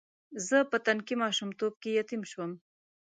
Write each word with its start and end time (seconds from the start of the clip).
زه 0.47 0.57
په 0.71 0.77
تنکي 0.85 1.15
ماشومتوب 1.23 1.73
کې 1.81 1.89
یتیم 1.99 2.21
شوم. 2.31 2.51